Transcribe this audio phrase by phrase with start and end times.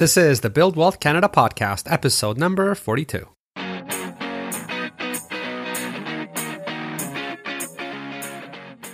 [0.00, 3.28] This is the Build Wealth Canada podcast, episode number 42.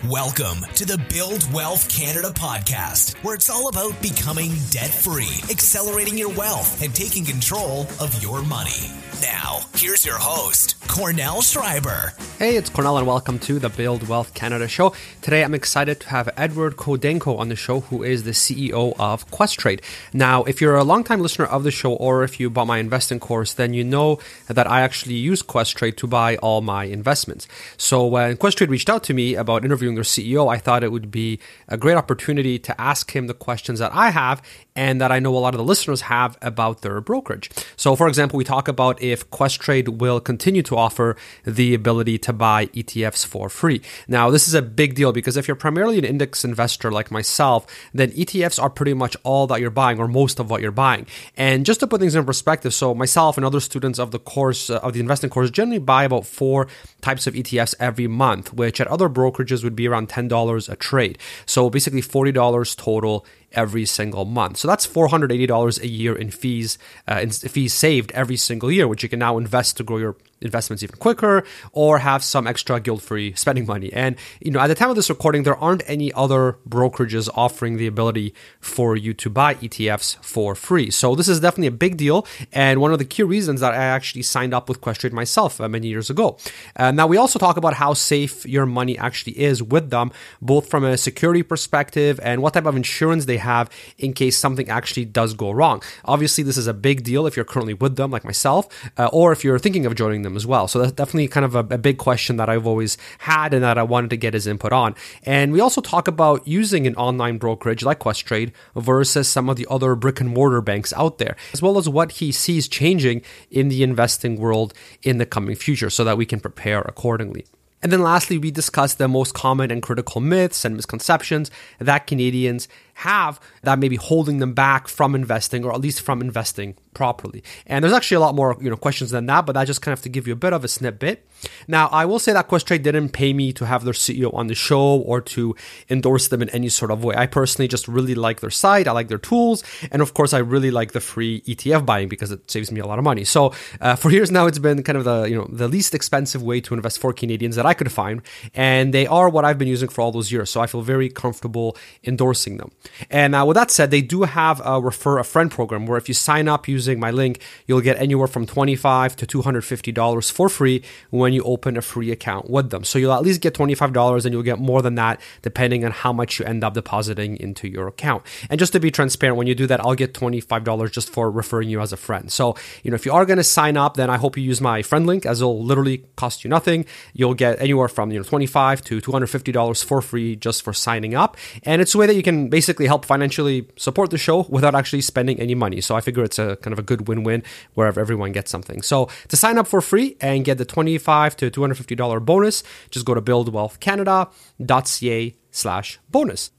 [0.08, 6.19] Welcome to the Build Wealth Canada podcast, where it's all about becoming debt free, accelerating
[6.19, 8.91] your wealth, and taking control of your money.
[9.22, 12.12] Now, here's your host, Kornel Szrejber.
[12.38, 14.92] Hey, it's Kornel, and welcome to the Build Wealth Canada show.
[15.22, 19.30] Today, I'm excited to have Edward Kholodenko on the show, who is the CEO of
[19.30, 19.82] Questrade.
[20.12, 23.18] Now, if you're a longtime listener of the show, or if you bought my investing
[23.18, 24.18] course, then you know
[24.48, 27.48] that I actually use Questrade to buy all my investments.
[27.78, 31.10] So, when Questrade reached out to me about interviewing their CEO, I thought it would
[31.10, 34.42] be a great opportunity to ask him the questions that I have
[34.77, 37.50] and that I know a lot of the listeners have about their brokerage.
[37.77, 42.33] So, for example, we talk about if Questrade will continue to offer the ability to
[42.33, 43.80] buy ETFs for free.
[44.09, 47.66] Now, this is a big deal because if you're primarily an index investor like myself,
[47.92, 51.06] then ETFs are pretty much all that you're buying or most of what you're buying.
[51.37, 54.70] And just to put things in perspective, so myself and other students of the course,
[54.70, 56.69] uh, of the investing course, generally buy about four
[57.00, 61.19] types of ETFs every month, which at other brokerages would be around $10 a trade.
[61.47, 64.58] So basically $40 total every single month.
[64.58, 69.02] So that's $480 a year in fees, uh, in fees saved every single year, which
[69.02, 73.34] you can now invest to grow your investments even quicker or have some extra guilt-free
[73.34, 73.92] spending money.
[73.92, 77.77] And you know, at the time of this recording, there aren't any other brokerages offering
[77.77, 80.91] the ability for you to buy ETFs for free.
[80.91, 83.84] So this is definitely a big deal and one of the key reasons that I
[83.84, 86.39] actually signed up with Questrade myself uh, many years ago.
[86.77, 90.69] Uh, now we also talk about how safe your money actually is with them, both
[90.69, 95.05] from a security perspective and what type of insurance they have in case something actually
[95.05, 95.83] does go wrong.
[96.05, 99.33] Obviously, this is a big deal if you're currently with them, like myself, uh, or
[99.33, 100.69] if you're thinking of joining them as well.
[100.69, 103.78] So that's definitely kind of a, a, big question that I've always had and that
[103.78, 104.94] I wanted to get his input on.
[105.22, 109.66] And we also talk about using an online brokerage like Questrade versus some of the
[109.70, 113.68] other brick and mortar banks out there, as well as what he sees changing in
[113.68, 117.46] the investing world in the coming future so that we can prepare accordingly.
[117.83, 122.68] And then lastly, we discuss the most common and critical myths and misconceptions that Canadians
[122.96, 127.45] have that may be holding them back from investing or at least from investing properly.
[127.67, 129.93] And there's actually a lot more, you know, questions than that, but I just kind
[129.93, 131.29] of have to give you a bit of a snippet.
[131.69, 134.55] Now, I will say that Questrade didn't pay me to have their CEO on the
[134.55, 135.55] show or to
[135.91, 137.15] endorse them in any sort of way.
[137.15, 140.39] I personally just really like their site, I like their tools, and of course, I
[140.39, 143.25] really like the free ETF buying because it saves me a lot of money.
[143.25, 143.53] So,
[143.83, 146.63] uh, for years now, it's been kind of the you know the least expensive way
[146.63, 148.23] to invest for Canadians that I could find,
[148.55, 150.49] and they are what I've been using for all those years.
[150.49, 152.71] So I feel very comfortable endorsing them.
[153.11, 156.09] And uh, with that said, they do have a refer a friend program where if
[156.09, 160.83] you sign up using my link, you'll get anywhere from $25 to $250 for free
[161.11, 162.85] when you open a free account with them.
[162.85, 166.13] So you'll at least get $25 and you'll get more than that depending on how
[166.13, 168.23] much you end up depositing into your account.
[168.51, 171.69] And just to be transparent, when you do that, I'll get $25 just for referring
[171.69, 172.31] you as a friend.
[172.31, 174.61] So, you know, if you are going to sign up, then I hope you use
[174.61, 176.85] my friend link as it'll literally cost you nothing.
[177.15, 181.37] You'll get anywhere from, you know, 25 to $250 for free just for signing up.
[181.63, 185.01] And it's a way that you can basically help financially support the show without actually
[185.01, 185.81] spending any money.
[185.81, 187.43] So I figure it's a kind of a good win-win
[187.73, 188.83] wherever everyone gets something.
[188.83, 193.15] So to sign up for free and get the 25 to $250 bonus, just go
[193.15, 196.51] to buildwealthcanada.ca slash bonus.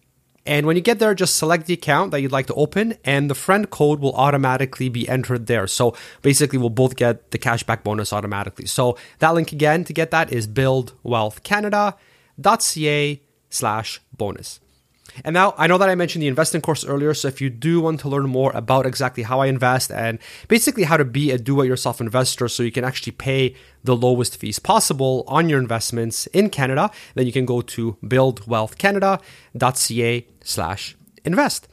[0.48, 3.30] And when you get there, just select the account that you'd like to open, and
[3.30, 5.68] the friend code will automatically be entered there.
[5.68, 8.66] So basically, we'll both get the cashback bonus automatically.
[8.66, 14.62] So that link again to get that is buildwealthcanada.ca slash bonus.
[15.24, 17.82] And now I know that I mentioned the investing course earlier, so if you do
[17.82, 21.38] want to learn more about exactly how I invest and basically how to be a
[21.38, 25.60] do it yourself investor so you can actually pay the lowest fees possible on your
[25.60, 30.96] investments in Canada, then you can go to buildwealthcanada.ca slash
[31.26, 31.68] invest.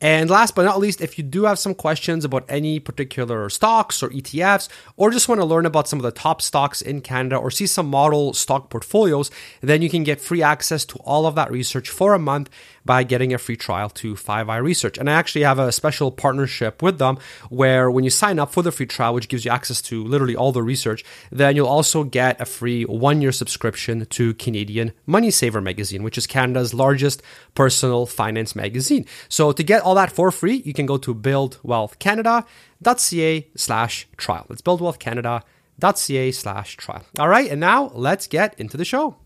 [0.00, 4.02] And last but not least, if you do have some questions about any particular stocks
[4.02, 7.36] or ETFs, or just want to learn about some of the top stocks in Canada
[7.36, 11.34] or see some model stock portfolios, then you can get free access to all of
[11.34, 12.50] that research for a month
[12.84, 14.98] by getting a free trial to 5i Research.
[14.98, 17.18] And I actually have a special partnership with them
[17.50, 20.36] where when you sign up for the free trial, which gives you access to literally
[20.36, 25.30] all the research, then you'll also get a free one year subscription to Canadian Money
[25.30, 27.22] Saver magazine, which is Canada's largest
[27.54, 29.04] personal finance magazine.
[29.28, 34.46] So to get all that for free, you can go to buildwealthcanada.ca slash trial.
[34.50, 37.02] It's buildwealthcanada.ca slash trial.
[37.18, 39.16] All right, and now let's get into the show.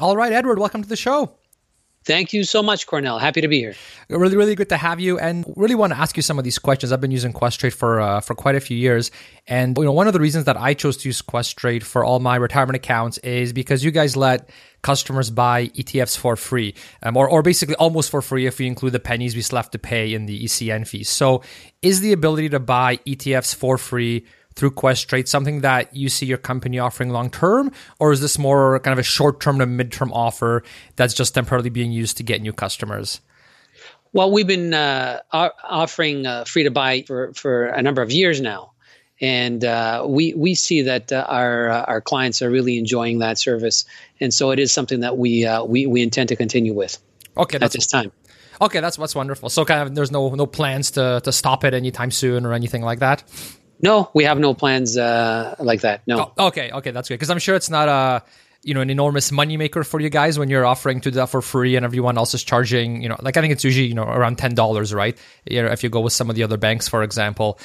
[0.00, 1.37] All right, Edward, welcome to the show.
[2.08, 3.20] Thank you so much, Kornel.
[3.20, 3.74] Happy to be here.
[4.08, 6.58] Really, really good to have you, and really want to ask you some of these
[6.58, 6.90] questions.
[6.90, 9.10] I've been using Questrade for uh, for quite a few years,
[9.46, 12.18] and you know, one of the reasons that I chose to use Questrade for all
[12.18, 14.48] my retirement accounts is because you guys let
[14.80, 18.94] customers buy ETFs for free, um, or or basically almost for free if we include
[18.94, 21.10] the pennies we still have to pay in the ECN fees.
[21.10, 21.42] So,
[21.82, 24.24] is the ability to buy ETFs for free
[24.58, 28.80] through Questrade something that you see your company offering long term, or is this more
[28.80, 30.64] kind of a short term to mid term offer
[30.96, 33.20] that's just temporarily being used to get new customers?
[34.12, 38.40] Well, we've been uh, offering uh, free to buy for, for a number of years
[38.40, 38.72] now.
[39.20, 43.36] And uh, we we see that uh, our uh, our clients are really enjoying that
[43.36, 43.84] service,
[44.20, 46.98] and so it is something that we uh, we we intend to continue with.
[47.36, 48.12] Okay, at this time.
[48.60, 49.48] Okay, that's what's wonderful.
[49.48, 52.82] So, kind of, there's no no plans to to stop it anytime soon or anything
[52.82, 53.24] like that.
[53.80, 56.02] No, we have no plans uh, like that.
[56.06, 56.32] No.
[56.36, 58.24] Oh, okay, okay, that's good because I'm sure it's not a
[58.62, 61.40] you know an enormous moneymaker for you guys when you're offering to do that for
[61.40, 64.02] free and everyone else is charging you know like I think it's usually you know
[64.02, 65.16] around ten dollars right
[65.46, 67.58] you know, if you go with some of the other banks for example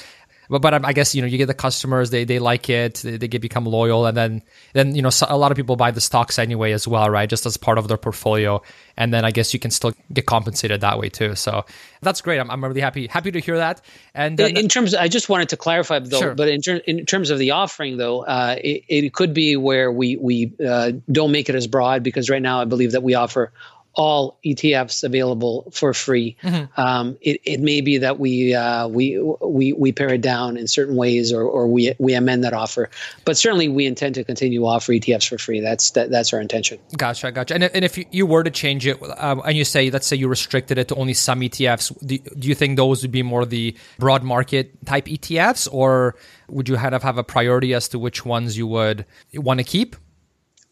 [0.48, 3.16] but but I guess you know you get the customers they they like it they,
[3.16, 4.42] they get become loyal and then
[4.72, 7.28] then you know a lot of people buy the stocks anyway as well right?
[7.28, 8.62] Just as part of their portfolio.
[8.96, 11.34] And then I guess you can still get compensated that way too.
[11.34, 11.64] So
[12.00, 12.38] that's great.
[12.38, 13.80] I'm, I'm really happy happy to hear that.
[14.14, 16.34] And uh, in terms I just wanted to clarify though sure.
[16.34, 19.90] but in, ter- in terms of the offering though uh, it, it could be where
[19.90, 23.14] we we uh, don't make it as broad because right now I believe that we
[23.14, 23.52] offer
[23.94, 26.36] all ETFs available for free.
[26.42, 26.80] Mm-hmm.
[26.80, 30.66] Um, it, it may be that we uh, we we we pare it down in
[30.66, 32.90] certain ways, or, or we we amend that offer.
[33.24, 35.60] But certainly, we intend to continue to offer ETFs for free.
[35.60, 36.78] That's that, that's our intention.
[36.96, 37.54] Gotcha, gotcha.
[37.54, 40.28] And, and if you were to change it, um, and you say, let's say you
[40.28, 43.76] restricted it to only some ETFs, do, do you think those would be more the
[43.98, 46.16] broad market type ETFs, or
[46.48, 49.64] would you kind of have a priority as to which ones you would want to
[49.64, 49.96] keep?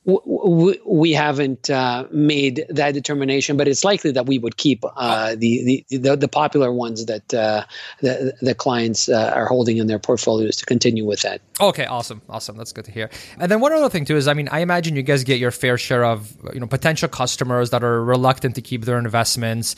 [0.05, 5.85] We haven't uh, made that determination, but it's likely that we would keep uh, the,
[5.89, 7.65] the, the the popular ones that uh,
[8.01, 11.41] the the clients uh, are holding in their portfolios to continue with that.
[11.61, 12.57] Okay, awesome, awesome.
[12.57, 13.11] That's good to hear.
[13.39, 15.53] And then one other thing too is, I mean, I imagine you guys get your
[15.53, 19.77] fair share of you know potential customers that are reluctant to keep their investments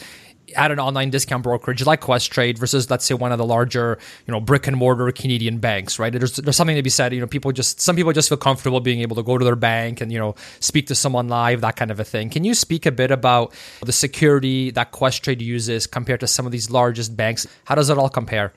[0.57, 4.33] at an online discount brokerage like Questrade versus let's say one of the larger, you
[4.33, 6.13] know, brick and mortar Canadian banks, right?
[6.13, 7.13] There's there's something to be said.
[7.13, 9.57] You know, people just some people just feel comfortable being able to go to their
[9.57, 12.31] bank and you know speak to someone live, that kind of a thing.
[12.31, 13.53] Can you speak a bit about
[13.83, 17.47] the security that Questrade uses compared to some of these largest banks?
[17.65, 18.53] How does it all compare?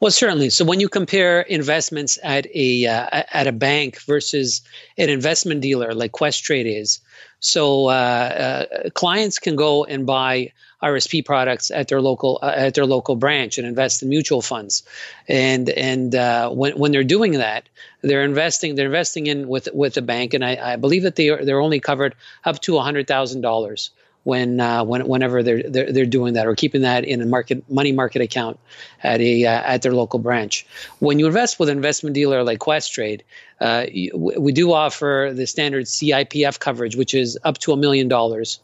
[0.00, 0.48] Well, certainly.
[0.48, 4.62] So when you compare investments at a uh, at a bank versus
[4.96, 7.00] an investment dealer like Questrade is,
[7.40, 10.52] so uh, uh, clients can go and buy
[10.82, 14.82] RSP products at their local uh, at their local branch and invest in mutual funds,
[15.28, 17.68] and and uh, when when they're doing that,
[18.00, 21.28] they're investing they're investing in with with the bank, and I, I believe that they
[21.28, 22.14] are they're only covered
[22.44, 23.90] up to hundred thousand dollars
[24.24, 27.68] when uh, when whenever they're, they're, they're doing that or keeping that in a market
[27.70, 28.58] money market account
[29.02, 30.66] at a uh, at their local branch.
[30.98, 33.22] When you invest with an investment dealer like Questrade,
[33.60, 38.60] uh, we do offer the standard CIPF coverage, which is up to a million dollars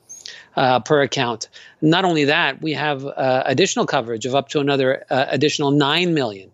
[0.57, 1.49] uh, per account.
[1.81, 6.15] Not only that, we have uh, additional coverage of up to another uh, additional nine
[6.15, 6.51] million.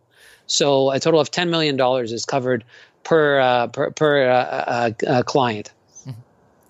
[0.47, 2.65] So a total of ten million dollars is covered
[3.05, 5.73] per uh, per, per uh, uh, client.
[6.01, 6.21] Mm-hmm.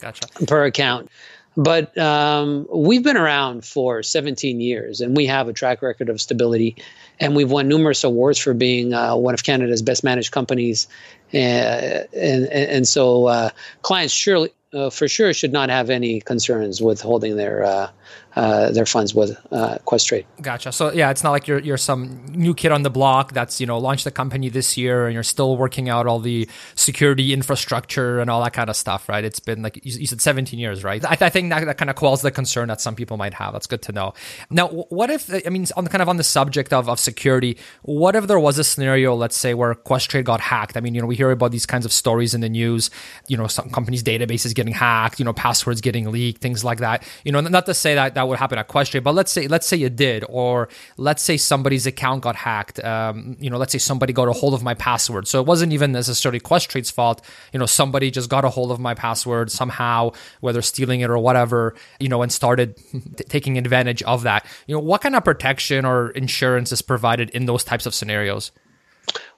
[0.01, 0.27] Gotcha.
[0.47, 1.11] Per account.
[1.57, 6.21] But um, we've been around for 17 years, and we have a track record of
[6.21, 6.77] stability,
[7.21, 10.89] and we've won numerous awards for being one of Canada's best managed companies,
[11.33, 13.51] and and, and so
[13.83, 17.91] clients surely uh, for sure should not have any concerns with holding their
[18.37, 20.25] uh, their funds with uh, Questrade.
[20.41, 20.73] Gotcha.
[20.73, 23.67] So yeah, it's not like you're you're some new kid on the block that's you
[23.67, 28.21] know launched the company this year and you're still working out all the security infrastructure
[28.21, 29.25] and all that kind of stuff, right?
[29.25, 31.05] It's been like you, you said, 17 years, right?
[31.05, 33.53] I, I, think that, that kind of quells the concern that some people might have.
[33.53, 34.15] That's good to know.
[34.51, 38.17] Now, what if I mean, on kind of on the subject of of security, what
[38.17, 40.77] if there was a scenario, let's say, where Questrade got hacked?
[40.77, 42.91] I mean, you know, we hear about these kinds of stories in the news.
[43.29, 47.07] You know, some companies' databases getting hacked, you know, passwords getting leaked, things like that.
[47.25, 49.67] You know, not to say that that would happen at Questrade, but let's say let's
[49.67, 52.83] say it did, or let's say somebody's account got hacked.
[52.83, 55.73] Um, you know, let's say somebody got a hold of my password, so it wasn't
[55.73, 57.25] even necessarily Questrade's fault.
[57.53, 61.19] You know, somebody just got a hold of my password somehow, whether stealing it or
[61.19, 61.75] whatever.
[62.01, 62.77] You know, and started
[63.17, 64.47] t- taking advantage of that.
[64.67, 68.53] You know, what kind of protection or insurance is provided in those types of scenarios?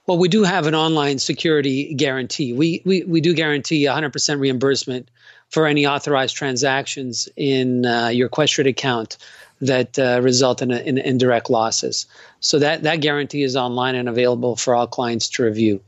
[0.07, 2.53] Well, we do have an online security guarantee.
[2.53, 5.09] We we, we do guarantee 100% reimbursement
[5.55, 9.17] for any authorized transactions in uh, your Questrade account
[9.61, 12.07] that uh, result in, a, in indirect losses.
[12.41, 15.79] So that, that guarantee is online and available for all clients to review.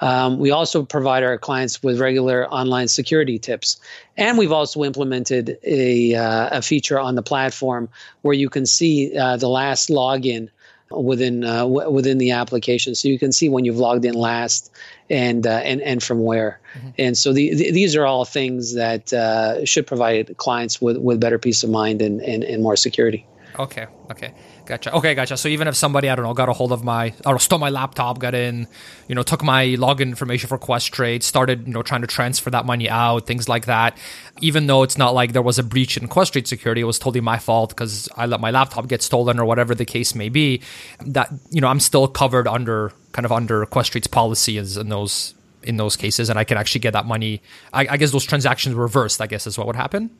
[0.00, 3.80] Um, we also provide our clients with regular online security tips.
[4.16, 7.88] And we've also implemented a, uh, a feature on the platform
[8.22, 10.50] where you can see uh, the last login
[10.90, 14.70] within uh, w- within the application, so you can see when you've logged in last
[15.10, 16.60] and uh, and and from where.
[16.74, 16.88] Mm-hmm.
[16.98, 21.20] And so the, the, these are all things that uh, should provide clients with, with
[21.20, 23.26] better peace of mind and, and, and more security.
[23.58, 23.86] Okay.
[24.10, 24.34] Okay.
[24.66, 24.92] Gotcha.
[24.96, 25.36] Okay, gotcha.
[25.36, 27.70] So even if somebody, I don't know, got a hold of my, or stole my
[27.70, 28.66] laptop, got in,
[29.06, 32.66] you know, took my login information for Questrade, started, you know, trying to transfer that
[32.66, 33.96] money out, things like that.
[34.40, 37.20] Even though it's not like there was a breach in Questrade security, it was totally
[37.20, 40.60] my fault because I let my laptop get stolen or whatever the case may be.
[41.06, 45.76] That you know, I'm still covered under kind of under Questrade's policies in those in
[45.76, 47.40] those cases, and I can actually get that money.
[47.72, 49.20] I, I guess those transactions reversed.
[49.20, 50.10] I guess is what would happen.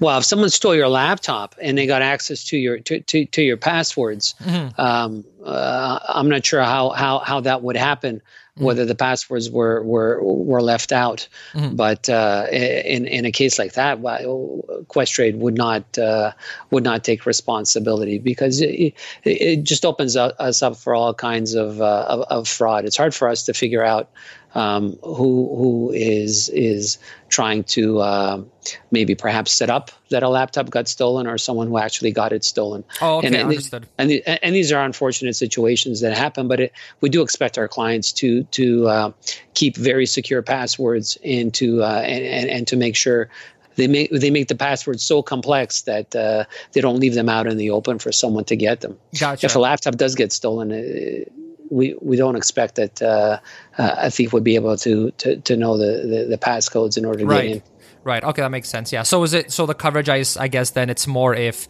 [0.00, 3.42] Well, if someone stole your laptop and they got access to your to, to, to
[3.42, 4.80] your passwords, mm-hmm.
[4.80, 8.64] um, uh, I'm not sure how, how, how that would happen, mm-hmm.
[8.64, 11.28] whether the passwords were were, were left out.
[11.52, 11.76] Mm-hmm.
[11.76, 16.32] But uh, in in a case like that, Questrade would not uh,
[16.70, 21.80] would not take responsibility because it, it just opens us up for all kinds of,
[21.80, 22.86] uh, of, of fraud.
[22.86, 24.08] It's hard for us to figure out
[24.54, 26.98] um, who who is is
[27.30, 28.42] trying to uh,
[28.90, 32.44] maybe perhaps set up that a laptop got stolen or someone who actually got it
[32.44, 32.84] stolen.
[33.00, 33.86] Oh, okay, and, understood.
[33.96, 37.68] And, and, and these are unfortunate situations that happen, but it, we do expect our
[37.68, 39.12] clients to to uh,
[39.54, 43.30] keep very secure passwords and to uh, and, and, and to make sure
[43.76, 47.46] they make they make the passwords so complex that uh, they don't leave them out
[47.46, 48.98] in the open for someone to get them.
[49.18, 49.46] Gotcha.
[49.46, 51.30] If a laptop does get stolen, uh,
[51.70, 53.38] we, we don't expect that uh,
[53.78, 57.04] uh, a thief would be able to to, to know the, the, the passcodes in
[57.04, 57.42] order to right.
[57.42, 57.62] get in.
[58.02, 58.24] Right.
[58.24, 58.92] Okay, that makes sense.
[58.92, 59.02] Yeah.
[59.02, 60.08] So is it so the coverage?
[60.08, 61.68] I, I guess then it's more if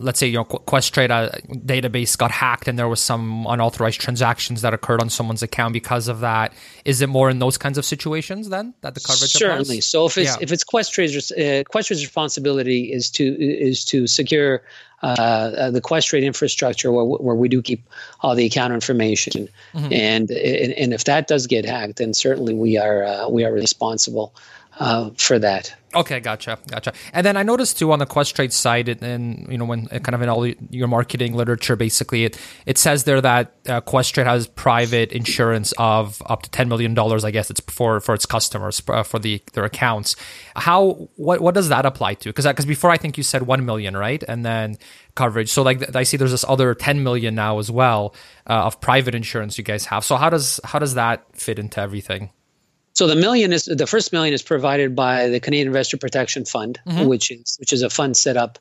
[0.00, 1.10] let's say your know Questrade
[1.66, 6.08] database got hacked and there was some unauthorized transactions that occurred on someone's account because
[6.08, 6.52] of that.
[6.84, 9.76] Is it more in those kinds of situations then that the coverage certainly?
[9.76, 9.86] Applies?
[9.86, 10.42] So if it's yeah.
[10.42, 14.62] if it's Questrade's uh, Questrade's responsibility is to is to secure
[15.02, 17.82] uh, the Questrade infrastructure where, where we do keep
[18.20, 19.92] all the account information, mm-hmm.
[19.92, 23.52] and, and, and if that does get hacked, then certainly we are uh, we are
[23.52, 24.34] responsible
[24.80, 25.74] uh, for that.
[25.94, 26.92] Okay, gotcha, gotcha.
[27.12, 30.22] And then I noticed too on the Questrade site, and you know, when kind of
[30.22, 35.12] in all your marketing literature, basically it it says there that uh, Questrade has private
[35.12, 37.24] insurance of up to ten million dollars.
[37.24, 40.16] I guess it's for for its customers uh, for the their accounts.
[40.56, 42.28] How what what does that apply to?
[42.30, 44.22] Because because before I think you said one million, right?
[44.26, 44.78] And then
[45.16, 45.50] coverage.
[45.50, 48.14] So like I see there's this other ten million now as well
[48.46, 50.04] uh, of private insurance you guys have.
[50.04, 52.30] So how does how does that fit into everything?
[52.92, 56.80] So the million is the first million is provided by the Canadian Investor Protection Fund,
[56.86, 57.06] mm-hmm.
[57.06, 58.58] which is which is a fund set up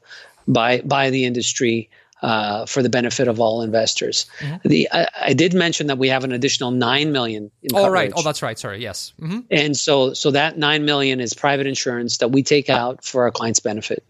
[0.48, 1.89] by by the industry
[2.21, 4.25] uh, for the benefit of all investors.
[4.39, 4.67] Mm-hmm.
[4.67, 7.50] The I, I, did mention that we have an additional nine million.
[7.63, 8.59] In oh right, oh that's right.
[8.59, 9.13] Sorry, yes.
[9.21, 9.39] Mm-hmm.
[9.51, 13.31] And so so that nine million is private insurance that we take out for our
[13.31, 14.03] clients' benefit.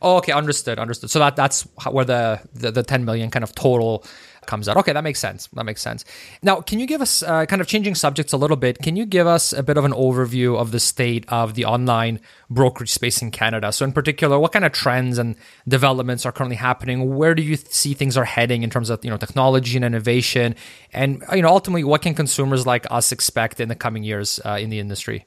[0.00, 1.10] Oh, okay, understood, understood.
[1.10, 4.04] So that that's where the, the, the ten million kind of total
[4.46, 4.76] comes out.
[4.76, 5.48] Okay, that makes sense.
[5.52, 6.04] That makes sense.
[6.42, 8.78] Now, can you give us uh, kind of changing subjects a little bit?
[8.78, 12.20] Can you give us a bit of an overview of the state of the online
[12.50, 13.72] brokerage space in Canada?
[13.72, 15.36] So, in particular, what kind of trends and
[15.66, 17.16] developments are currently happening?
[17.16, 20.54] Where do you see things are heading in terms of you know technology and innovation?
[20.92, 24.58] And you know, ultimately, what can consumers like us expect in the coming years uh,
[24.60, 25.26] in the industry?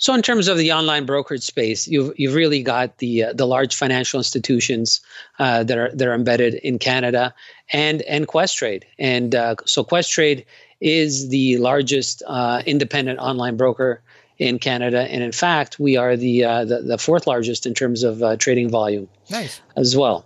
[0.00, 3.46] So, in terms of the online brokerage space, you've you've really got the uh, the
[3.46, 5.02] large financial institutions
[5.38, 7.34] uh, that are that are embedded in Canada,
[7.70, 10.46] and and Questrade, and uh, so Questrade
[10.80, 14.00] is the largest uh, independent online broker
[14.38, 18.02] in Canada, and in fact, we are the uh, the, the, fourth largest in terms
[18.02, 19.06] of uh, trading volume.
[19.28, 20.24] Nice as well.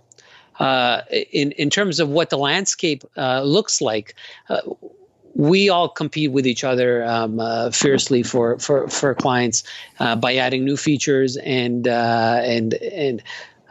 [1.11, 4.15] in in terms of what the landscape looks like
[5.35, 9.63] we all compete with each other um, uh, fiercely for for for clients
[9.99, 13.21] uh, by adding new features and uh, and and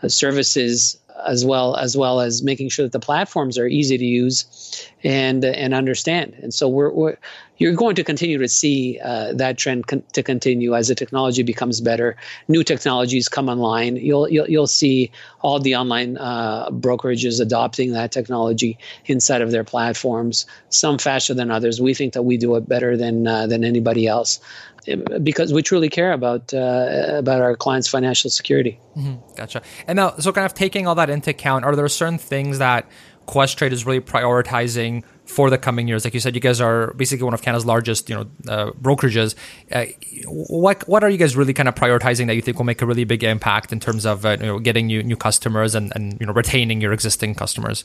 [0.06, 4.90] services as well as well as making sure that the platforms are easy to use
[5.02, 6.34] and and understand.
[6.42, 7.16] And so we're, we're
[7.58, 11.42] you're going to continue to see uh, that trend con- to continue as the technology
[11.42, 12.16] becomes better.
[12.48, 13.96] New technologies come online.
[13.96, 19.64] You'll you'll, you'll see all the online uh, brokerages adopting that technology inside of their
[19.64, 20.46] platforms.
[20.70, 21.80] Some faster than others.
[21.80, 24.40] We think that we do it better than uh, than anybody else
[25.22, 28.78] because we truly care about uh, about our clients' financial security.
[28.96, 29.36] Mm-hmm.
[29.36, 29.62] Gotcha.
[29.86, 32.88] And now, so kind of taking all that into account, are there certain things that
[33.26, 36.04] Questrade is really prioritizing for the coming years?
[36.04, 39.34] Like you said, you guys are basically one of Canada's largest, you know, uh, brokerages.
[39.72, 39.86] Uh,
[40.26, 42.86] what what are you guys really kind of prioritizing that you think will make a
[42.86, 46.18] really big impact in terms of uh, you know, getting new new customers and and
[46.20, 47.84] you know retaining your existing customers?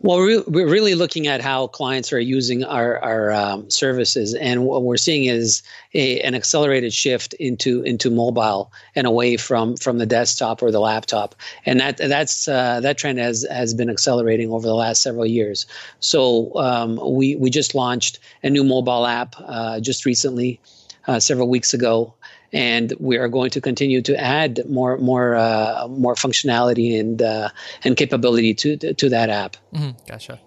[0.00, 4.82] Well, we're really looking at how clients are using our our um, services, and what
[4.82, 5.62] we're seeing is
[5.94, 10.80] a, an accelerated shift into into mobile and away from from the desktop or the
[10.80, 11.34] laptop,
[11.64, 15.64] and that that's uh, that trend has has been accelerating over the last several years.
[16.00, 20.60] So um, we we just launched a new mobile app uh, just recently,
[21.06, 22.14] uh, several weeks ago,
[22.52, 27.48] and we are going to continue to add more more uh, more functionality and uh,
[27.84, 29.56] and capability to to that app.
[29.74, 29.90] Mm-hmm.
[30.08, 30.40] Gotcha.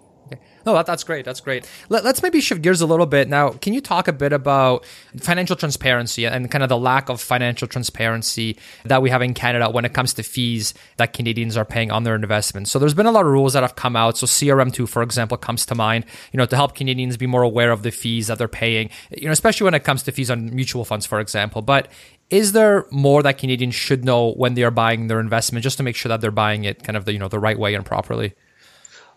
[0.66, 1.24] No, that, that's great.
[1.24, 1.68] That's great.
[1.88, 3.50] Let, us maybe shift gears a little bit now.
[3.50, 4.84] Can you talk a bit about
[5.18, 9.70] financial transparency and kind of the lack of financial transparency that we have in Canada
[9.70, 12.70] when it comes to fees that Canadians are paying on their investments?
[12.70, 14.18] So there's been a lot of rules that have come out.
[14.18, 16.04] So CRM2, for example, comes to mind.
[16.32, 18.90] You know, to help Canadians be more aware of the fees that they're paying.
[19.16, 21.62] You know, especially when it comes to fees on mutual funds, for example.
[21.62, 21.88] But
[22.30, 25.82] is there more that Canadians should know when they are buying their investment, just to
[25.82, 27.84] make sure that they're buying it kind of the you know the right way and
[27.84, 28.34] properly?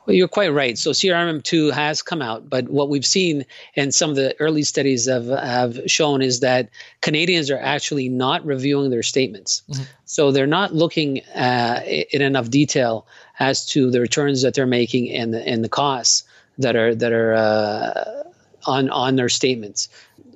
[0.06, 0.78] Well, you're quite right.
[0.78, 3.46] So CRM2 has come out, but what we've seen
[3.76, 6.70] and some of the early studies have, have shown is that
[7.02, 9.64] Canadians are actually not reviewing their statements.
[9.70, 9.84] Mm-hmm.
[10.06, 13.08] So they're not looking uh, in enough detail
[13.40, 16.24] as to the returns that they're making and the, and the costs
[16.58, 18.24] that are that are uh,
[18.66, 19.90] on on their statements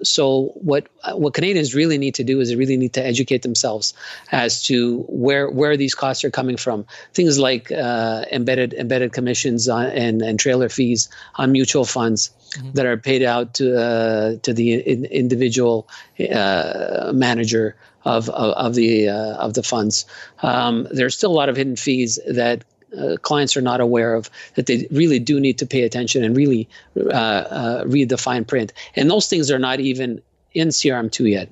[0.04, 3.94] so what what Canadians really need to do is they really need to educate themselves
[4.32, 6.86] as to where where these costs are coming from.
[7.14, 12.72] Things like uh, embedded embedded commissions on, and and trailer fees on mutual funds mm-hmm.
[12.74, 15.88] that are paid out to uh, to the in, individual
[16.32, 17.76] uh, manager
[18.06, 20.06] of of, of the uh, of the funds.
[20.42, 22.64] Um, there's still a lot of hidden fees that
[22.98, 26.36] uh, clients are not aware of that they really do need to pay attention and
[26.36, 28.74] really uh, uh, read the fine print.
[28.96, 30.22] And those things are not even
[30.54, 31.50] in CRM2 yet.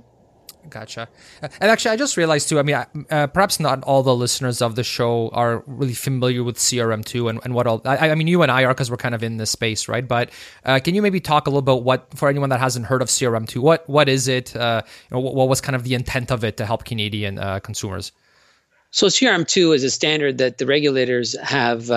[0.69, 1.07] Gotcha.
[1.41, 2.59] And actually, I just realized too.
[2.59, 2.75] I mean,
[3.09, 7.39] uh, perhaps not all the listeners of the show are really familiar with CRM2 and,
[7.43, 7.81] and what all.
[7.85, 10.07] I, I mean, you and I are because we're kind of in this space, right?
[10.07, 10.31] But
[10.63, 13.09] uh, can you maybe talk a little bit what for anyone that hasn't heard of
[13.09, 13.57] CRM2?
[13.57, 14.55] What what is it?
[14.55, 17.37] Uh, you know, what, what, was kind of the intent of it to help Canadian
[17.37, 18.11] uh, consumers?
[18.95, 21.93] So CRM2 is a standard that the regulators have uh,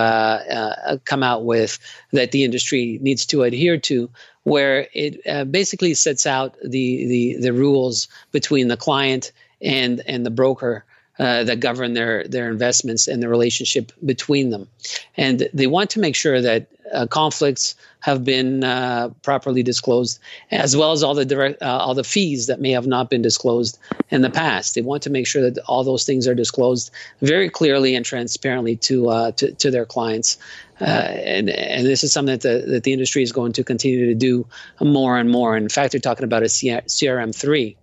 [0.51, 1.79] uh, come out with
[2.11, 4.11] that the industry needs to adhere to,
[4.43, 9.31] where it uh, basically sets out the, the, the rules between the client
[9.63, 10.85] and and the broker
[11.19, 14.69] uh, that govern their their investments and the relationship between them,
[15.17, 20.19] and they want to make sure that uh, conflicts have been uh, properly disclosed,
[20.51, 23.23] as well as all the direct, uh, all the fees that may have not been
[23.23, 23.79] disclosed
[24.11, 24.75] in the past.
[24.75, 28.77] They want to make sure that all those things are disclosed very clearly and transparently
[28.77, 30.39] to uh, to, to, their clients.
[30.81, 34.07] Uh, and and this is something that the, that the industry is going to continue
[34.07, 34.47] to do
[34.81, 35.57] more and more.
[35.57, 37.77] In fact, they're talking about a CRM three,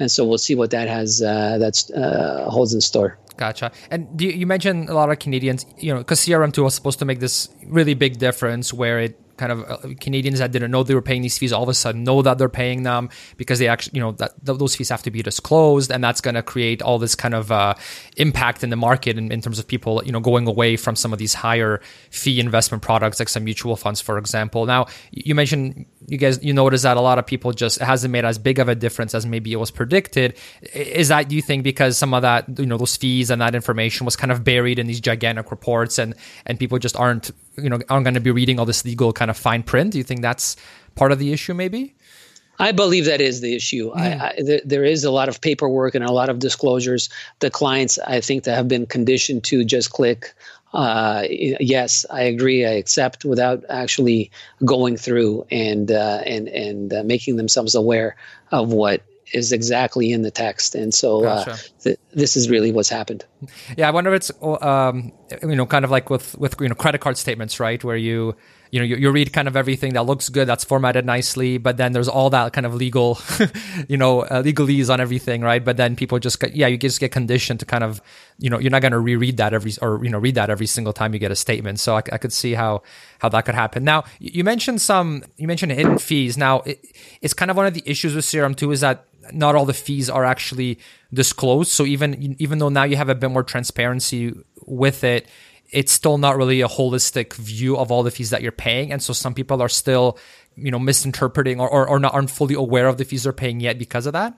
[0.00, 3.18] and so we'll see what that has uh, that's holds in store.
[3.36, 3.72] Gotcha.
[3.90, 7.06] And you, you mentioned a lot of Canadians, you know, because CRM2 was supposed to
[7.06, 10.94] make this really big difference where it kind of uh, Canadians that didn't know they
[10.94, 13.08] were paying these fees all of a sudden know that they're paying them
[13.38, 16.20] because they actually, you know, that th- those fees have to be disclosed, and that's
[16.20, 17.74] going to create all this kind of uh,
[18.18, 21.10] impact in the market in, in, terms of people, you know, going away from some
[21.14, 24.66] of these higher fee investment products like some mutual funds, for example.
[24.66, 28.10] Now, you mentioned you guys you notice that a lot of people just it hasn't
[28.10, 30.36] made as big of a difference as maybe it was predicted.
[30.74, 33.54] Is that do you think because some of that you know those fees and that
[33.54, 36.14] information was kind of buried in these gigantic reports and
[36.46, 39.30] and people just aren't you know aren't going to be reading all this legal kind
[39.30, 39.92] of fine print?
[39.92, 40.56] Do you think that's
[40.96, 41.94] part of the issue maybe?
[42.58, 43.90] I believe that is the issue.
[43.94, 47.08] I, I, there, there is a lot of paperwork and a lot of disclosures.
[47.38, 50.34] The clients, I think, that have been conditioned to just click
[50.72, 52.64] uh, yes, I agree.
[52.64, 54.30] I accept without actually
[54.64, 58.16] going through and uh, and and uh, making themselves aware
[58.52, 59.02] of what
[59.32, 60.74] is exactly in the text.
[60.74, 61.64] And so uh, gotcha.
[61.82, 63.24] th- this is really what's happened.
[63.76, 66.74] Yeah, I wonder if it's um, you know kind of like with with you know
[66.74, 68.34] credit card statements, right, where you
[68.70, 71.76] you know you, you, read kind of everything that looks good that's formatted nicely but
[71.76, 73.18] then there's all that kind of legal
[73.88, 75.64] you know uh, legalese on everything right?
[75.64, 78.00] But then people just get, yeah you just get conditioned to kind of
[78.38, 80.66] you know you're not going to reread that every or you know read that every
[80.66, 81.80] single time you get a statement.
[81.80, 82.82] So I, I could see how
[83.18, 83.84] how that could happen.
[83.84, 86.36] Now you mentioned some you mentioned hidden fees.
[86.36, 86.84] Now it,
[87.20, 90.08] it's kind of one of the issues with CRM2 is that not all the fees
[90.08, 90.78] are actually
[91.12, 91.70] disclosed.
[91.70, 94.34] So even even though now you have a bit more transparency
[94.70, 95.26] with it
[95.72, 98.92] it's still not really a holistic view of all the fees that you're paying.
[98.92, 100.18] And so some people are still,
[100.56, 103.60] you know, misinterpreting or, or, or not aren't fully aware of the fees they're paying
[103.60, 104.36] yet because of that.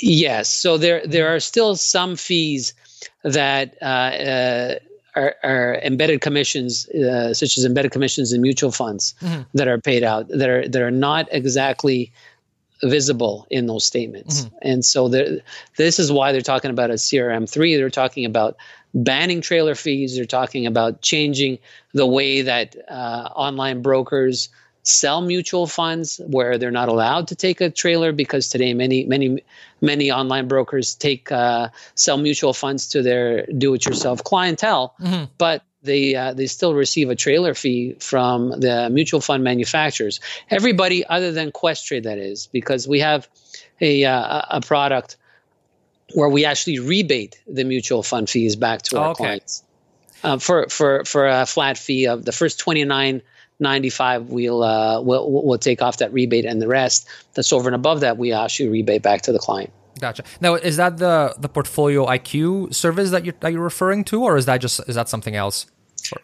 [0.00, 0.48] Yes.
[0.48, 2.74] So there there are still some fees
[3.22, 4.78] that uh, uh,
[5.14, 9.42] are, are embedded commissions, uh, such as embedded commissions in mutual funds mm-hmm.
[9.54, 12.12] that are paid out that are that are not exactly
[12.82, 14.42] visible in those statements.
[14.42, 14.56] Mm-hmm.
[14.62, 17.76] And so this is why they're talking about a CRM3.
[17.76, 18.56] They're talking about
[18.94, 20.16] banning trailer fees.
[20.16, 21.58] They're talking about changing
[21.92, 24.48] the way that uh, online brokers
[24.88, 29.42] sell mutual funds where they're not allowed to take a trailer because today many many
[29.82, 35.24] many online brokers take uh, sell mutual funds to their do-it-yourself clientele mm-hmm.
[35.36, 40.20] but they uh, they still receive a trailer fee from the mutual fund manufacturers.
[40.50, 43.28] Everybody other than questrade that is because we have
[43.80, 45.16] a uh, a product
[46.14, 49.24] where we actually rebate the mutual fund fees back to our okay.
[49.24, 49.62] clients.
[50.24, 53.22] Uh, for for for a flat fee of the first 29
[53.60, 57.08] 95 we'll, uh, we'll we'll take off that rebate and the rest.
[57.34, 60.24] That's over and above that we actually rebate back to the client gotcha.
[60.40, 64.36] Now is that the the portfolio iq service that you're, that you're referring to or
[64.36, 65.66] is that just is that something else?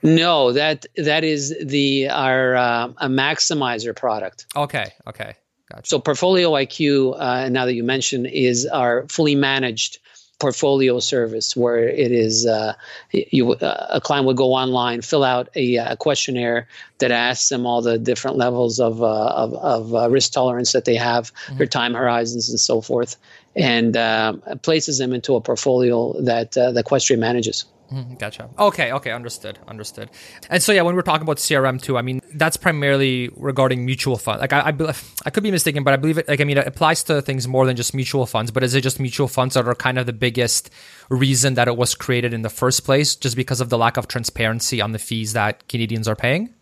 [0.02, 4.46] No that that is the our uh, a maximizer product.
[4.56, 5.34] Okay okay.
[5.70, 5.86] Gotcha.
[5.86, 9.98] So portfolio iq uh, now that you mentioned is our fully managed
[10.38, 12.74] portfolio service where it is uh,
[13.12, 16.66] you uh, a client would go online fill out a, a, questionnaire
[16.98, 20.84] that asks them all the different levels of uh, of, of uh, risk tolerance that
[20.84, 21.58] they have mm-hmm.
[21.58, 23.16] their time horizons and so forth
[23.56, 28.48] and um, places them into a portfolio that uh, the Questrade manages Mm, gotcha.
[28.58, 28.92] Okay.
[28.92, 29.12] Okay.
[29.12, 29.58] Understood.
[29.68, 30.10] Understood.
[30.48, 34.40] And so yeah, when we're talking about CRM2, I mean that's primarily regarding mutual fund.
[34.40, 34.94] Like I, I,
[35.26, 36.26] I could be mistaken, but I believe it.
[36.26, 38.50] Like I mean, it applies to things more than just mutual funds.
[38.50, 40.70] But is it just mutual funds that are kind of the biggest
[41.08, 44.08] reason that it was created in the first place, just because of the lack of
[44.08, 46.52] transparency on the fees that Canadians are paying?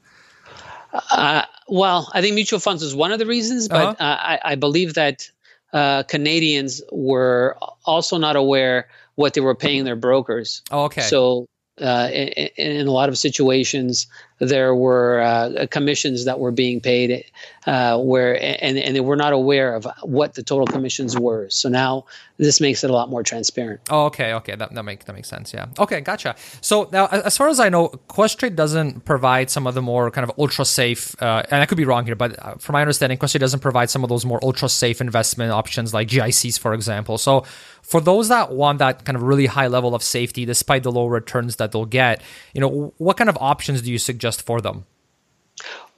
[1.10, 4.04] Uh, well, I think mutual funds is one of the reasons, but uh-huh.
[4.04, 5.30] uh, I, I, believe that
[5.72, 10.62] uh, Canadians were also not aware what they were paying their brokers.
[10.70, 11.02] Oh, okay.
[11.02, 11.46] So
[11.80, 14.06] uh, in, in, a lot of situations,
[14.38, 17.24] there were uh, commissions that were being paid
[17.66, 21.48] uh, where and, and they were not aware of what the total commissions were.
[21.48, 22.04] So now
[22.36, 23.80] this makes it a lot more transparent.
[23.88, 24.54] Oh okay okay.
[24.56, 25.54] That, that makes that makes sense.
[25.54, 25.66] Yeah.
[25.78, 26.34] Okay gotcha.
[26.60, 30.28] So now as far as i know questrade doesn't provide some of the more kind
[30.28, 33.16] of ultra safe uh, and i could be wrong here but uh, from my understanding
[33.16, 37.16] questrade doesn't provide some of those more ultra safe investment options like gics for example.
[37.16, 37.44] So
[37.82, 41.06] for those that want that kind of really high level of safety despite the low
[41.06, 42.22] returns that they'll get
[42.54, 44.86] you know what kind of options do you suggest for them?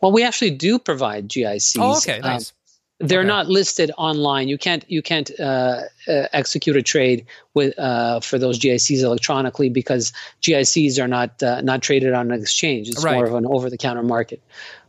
[0.00, 1.78] Well, we actually do provide GICs.
[1.80, 2.50] Oh, okay, um, nice.
[2.50, 3.26] Um, they're okay.
[3.26, 4.48] not listed online.
[4.48, 9.68] You can't you can't uh, uh, execute a trade with uh, for those GICs electronically
[9.68, 12.88] because GICs are not uh, not traded on an exchange.
[12.88, 13.14] It's right.
[13.14, 14.42] more of an over the counter market.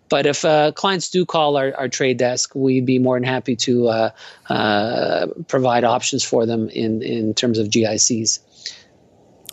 [0.10, 3.56] But if uh, clients do call our, our trade desk, we'd be more than happy
[3.58, 8.40] to uh, provide options for them in in terms of GICs.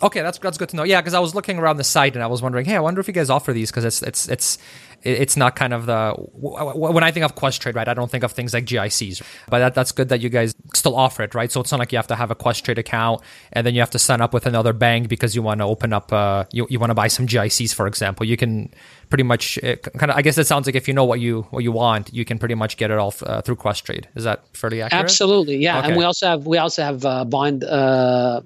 [0.03, 0.83] Okay, that's that's good to know.
[0.83, 2.99] Yeah, because I was looking around the site and I was wondering, hey, I wonder
[2.99, 4.57] if you guys offer these because it's it's it's
[5.01, 7.87] it's not kind of the when I think of Questrade, right?
[7.87, 10.95] I don't think of things like GICs, but that, that's good that you guys still
[10.95, 11.49] offer it, right?
[11.51, 13.21] So it's not like you have to have a Questrade account
[13.53, 15.93] and then you have to sign up with another bank because you want to open
[15.93, 18.25] up, uh, you you want to buy some GICs, for example.
[18.25, 18.73] You can
[19.13, 20.17] pretty much kind of.
[20.17, 22.39] I guess it sounds like if you know what you what you want, you can
[22.39, 24.05] pretty much get it all uh, through Questrade.
[24.15, 25.03] Is that fairly accurate?
[25.03, 25.77] Absolutely, yeah.
[25.77, 25.89] Okay.
[25.89, 27.63] And we also have we also have uh, bond.
[27.63, 28.41] Uh,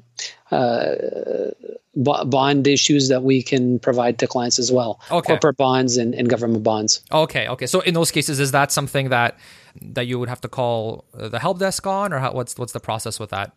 [0.51, 0.95] uh,
[1.95, 4.99] bond issues that we can provide to clients as well.
[5.09, 5.27] Okay.
[5.27, 7.01] Corporate bonds and, and government bonds.
[7.11, 7.47] Okay.
[7.47, 7.65] Okay.
[7.65, 9.39] So in those cases, is that something that
[9.81, 12.81] that you would have to call the help desk on, or how, what's what's the
[12.81, 13.53] process with that?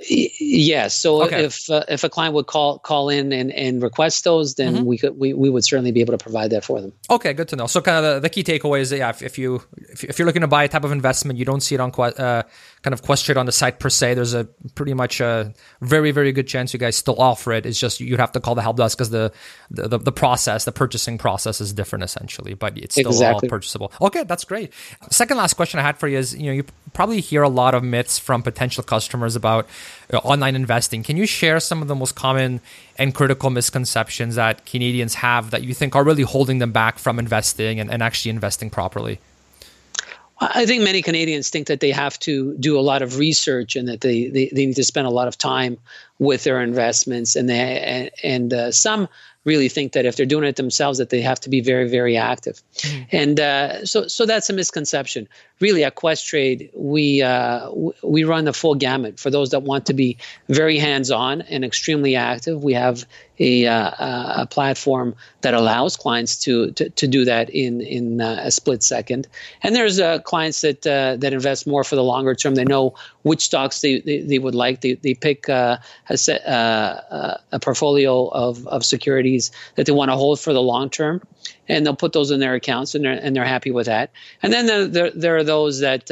[0.00, 0.96] Yes.
[0.96, 1.44] So okay.
[1.44, 4.84] if uh, if a client would call call in and, and request those, then mm-hmm.
[4.84, 6.92] we could we, we would certainly be able to provide that for them.
[7.10, 7.66] Okay, good to know.
[7.66, 10.26] So kind of the, the key takeaway is yeah, if, if you if, if, you're
[10.26, 12.42] looking to buy a type of investment, you don't see it on uh,
[12.82, 14.14] kind of Questrade on the site per se.
[14.14, 14.44] There's a
[14.76, 17.66] pretty much a very very good chance you guys still offer it.
[17.66, 19.32] It's just you'd have to call the help desk because the,
[19.70, 23.48] the the process, the purchasing process is different essentially, but it's still exactly.
[23.48, 23.92] all purchasable.
[24.00, 24.72] Okay, that's great.
[25.10, 27.74] Second last question I had for you is you know you probably hear a lot
[27.74, 29.68] of myths from potential customers about
[30.12, 31.02] online investing.
[31.02, 32.60] Can you share some of the most common
[32.96, 37.18] and critical misconceptions that Canadians have that you think are really holding them back from
[37.18, 39.20] investing and, and actually investing properly?
[40.40, 43.88] I think many Canadians think that they have to do a lot of research and
[43.88, 45.78] that they, they, they need to spend a lot of time
[46.20, 47.34] with their investments.
[47.34, 49.08] And they and, and uh, some
[49.44, 52.16] really think that if they're doing it themselves, that they have to be very very
[52.16, 52.62] active.
[52.76, 53.16] Mm-hmm.
[53.16, 55.28] And uh, so so that's a misconception.
[55.60, 57.70] Really at Questrade, we uh,
[58.02, 60.16] we run the full gamut for those that want to be
[60.48, 62.62] very hands-on and extremely active.
[62.62, 63.04] We have
[63.40, 68.40] a, uh, a platform that allows clients to, to, to do that in in uh,
[68.42, 69.28] a split second.
[69.62, 72.54] And there's uh, clients that uh, that invest more for the longer term.
[72.54, 74.80] They know which stocks they, they, they would like.
[74.80, 80.16] They, they pick uh, a, set, a portfolio of, of securities that they want to
[80.16, 81.20] hold for the long term,
[81.68, 84.10] and they'll put those in their accounts, and they're and they're happy with that.
[84.42, 86.10] And then there there, there are those that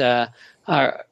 [0.67, 1.05] are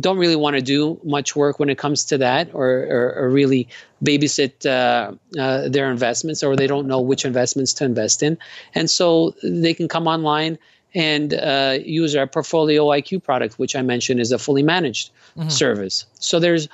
[0.00, 3.30] don't really want to do much work when it comes to that or, or, or
[3.30, 3.68] really
[4.04, 8.36] babysit uh, uh, their investments or they don't know which investments to invest in.
[8.74, 10.58] And so they can come online
[10.98, 15.48] and uh, use our portfolio IQ product, which I mentioned is a fully managed mm-hmm.
[15.48, 16.04] service.
[16.14, 16.68] So there's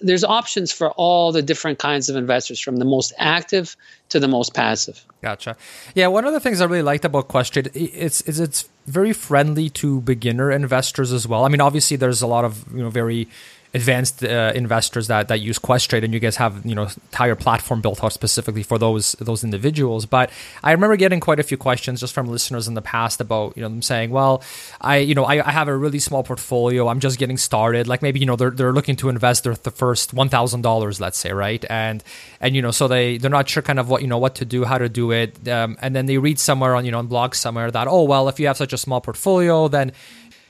[0.00, 3.76] there's options for all the different kinds of investors, from the most active
[4.08, 5.04] to the most passive.
[5.22, 5.56] Gotcha.
[5.94, 9.70] Yeah, one of the things I really liked about Questrade it's is it's very friendly
[9.70, 11.44] to beginner investors as well.
[11.44, 13.28] I mean, obviously, there's a lot of you know very
[13.76, 17.80] advanced uh, investors that that use Questrade, and you guys have you know entire platform
[17.82, 20.06] built out specifically for those those individuals.
[20.06, 20.30] But
[20.64, 23.62] I remember getting quite a few questions just from listeners in the past about you
[23.62, 24.42] know them saying, well,
[24.80, 27.86] I you know I, I have a really small portfolio, I'm just getting started.
[27.86, 31.00] Like maybe you know they're they're looking to invest their the first one thousand dollars,
[31.00, 31.62] let's say, right?
[31.68, 32.02] And
[32.40, 34.44] and you know so they they're not sure kind of what you know what to
[34.44, 37.08] do, how to do it, um, and then they read somewhere on you know on
[37.08, 39.92] blogs somewhere that oh well if you have such a small portfolio then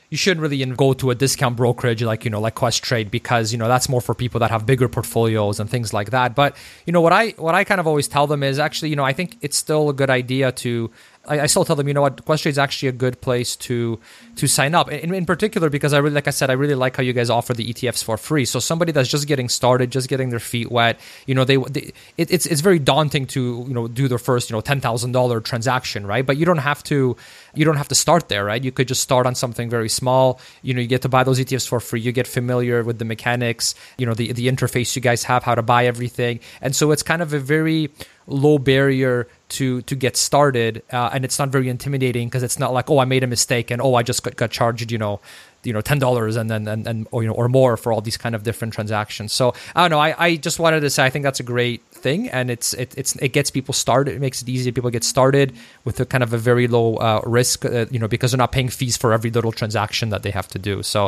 [0.09, 3.57] you shouldn't really go to a discount brokerage like you know like Questrade because you
[3.57, 6.35] know that's more for people that have bigger portfolios and things like that.
[6.35, 8.95] But you know what I what I kind of always tell them is actually you
[8.95, 10.89] know I think it's still a good idea to
[11.27, 13.99] I, I, still tell them, you know what, Questrade is actually a good place to
[14.37, 14.91] to sign up.
[14.91, 17.29] In, in particular, because I really, like I said, I really like how you guys
[17.29, 18.45] offer the ETFs for free.
[18.45, 21.91] So somebody that's just getting started, just getting their feet wet, you know, they, they
[22.17, 25.11] it, it's it's very daunting to you know do their first you know ten thousand
[25.11, 26.25] dollar transaction, right?
[26.25, 27.17] But you don't have to
[27.53, 28.63] you don't have to start there, right?
[28.63, 30.39] You could just start on something very small.
[30.61, 32.01] You know, you get to buy those ETFs for free.
[32.01, 35.55] You get familiar with the mechanics, you know, the the interface you guys have, how
[35.55, 37.89] to buy everything, and so it's kind of a very
[38.27, 42.73] low barrier to to get started, uh, and it's not very intimidating because it's not
[42.73, 45.19] like oh I made a mistake and oh I just got, got charged you know
[45.63, 48.01] you know ten dollars and then and, and or you know or more for all
[48.01, 49.33] these kind of different transactions.
[49.33, 49.99] So I don't know.
[49.99, 52.89] I, I just wanted to say I think that's a great thing and it's it,
[53.01, 54.11] it's it gets people started.
[54.17, 54.71] It makes it easy.
[54.71, 55.47] People get started
[55.85, 57.65] with a kind of a very low uh, risk.
[57.65, 60.47] Uh, you know because they're not paying fees for every little transaction that they have
[60.55, 60.83] to do.
[60.93, 60.99] So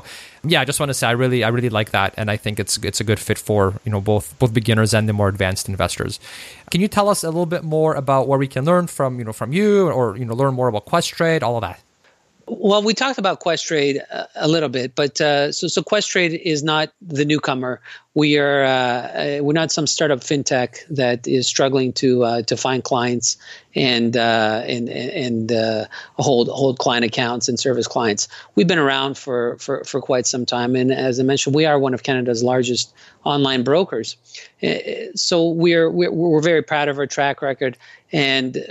[0.44, 2.60] yeah, I just want to say I really I really like that and I think
[2.60, 5.70] it's it's a good fit for you know both both beginners and the more advanced
[5.70, 6.20] investors.
[6.72, 9.26] Can you tell us a little bit more about where we can learn from you
[9.26, 11.89] know from you or you know learn more about Questrade, all of that?
[12.52, 16.64] Well, we talked about Questrade a, a little bit, but uh, so so Questrade is
[16.64, 17.80] not the newcomer.
[18.16, 22.58] We are uh, uh, we're not some startup fintech that is struggling to uh, to
[22.58, 23.38] find clients
[23.76, 25.86] and uh, and and uh,
[26.16, 28.28] hold hold client accounts and service clients.
[28.56, 31.78] We've been around for, for for quite some time, and as I mentioned, we are
[31.78, 32.92] one of Canada's largest
[33.26, 34.18] online brokers.
[35.14, 37.78] So we're we're, we're very proud of our track record
[38.12, 38.66] and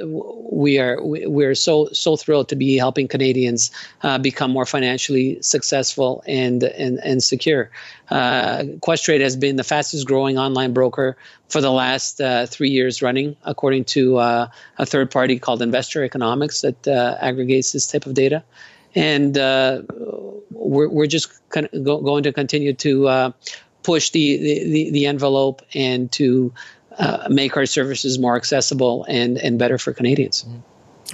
[0.50, 3.70] we are we are so so thrilled to be helping Canadians
[4.02, 7.70] uh, become more financially successful and and and secure.
[8.10, 11.16] Uh, Questrade has been the fastest growing online broker
[11.48, 14.48] for the last uh, three years running, according to uh,
[14.78, 18.42] a third party called Investor Economics that uh, aggregates this type of data.
[18.94, 19.82] And uh,
[20.50, 23.32] we're, we're just go, going to continue to
[23.82, 26.52] push the, the, the envelope and to
[26.98, 30.44] uh, make our services more accessible and, and better for Canadians.
[30.44, 30.62] Mm.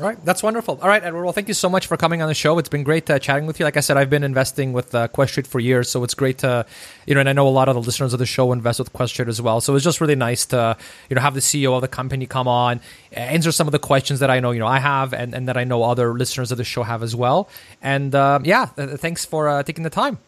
[0.01, 0.81] All right, that's wonderful.
[0.83, 1.23] All right, Edward.
[1.23, 2.59] Well, thank you so much for coming on the show.
[2.59, 3.65] It's been great uh, chatting with you.
[3.65, 6.67] Like I said, I've been investing with uh, Questrade for years, so it's great to,
[7.07, 8.93] you know, and I know a lot of the listeners of the show invest with
[8.93, 9.61] Questrade as well.
[9.61, 10.77] So it's just really nice to,
[11.09, 12.81] you know, have the CEO of the company come on,
[13.13, 15.57] answer some of the questions that I know, you know, I have, and, and that
[15.57, 17.49] I know other listeners of the show have as well.
[17.81, 20.19] And uh, yeah, thanks for uh, taking the time.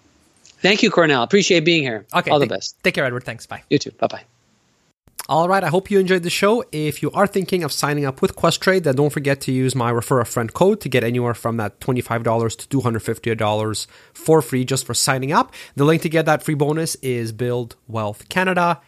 [0.59, 1.25] Thank you, Kornel.
[1.25, 2.07] Appreciate being here.
[2.15, 2.81] Okay, all the best.
[2.85, 3.25] Take care, Edward.
[3.25, 3.47] Thanks.
[3.47, 3.65] Bye.
[3.69, 3.91] You too.
[3.91, 4.23] Bye bye.
[5.29, 6.63] All right, I hope you enjoyed the show.
[6.71, 9.91] If you are thinking of signing up with Questrade, then don't forget to use my
[9.91, 14.87] refer a friend code to get anywhere from that $25 to $250 for free just
[14.87, 15.53] for signing up.
[15.75, 18.81] The link to get that free bonus is Build Wealth Canada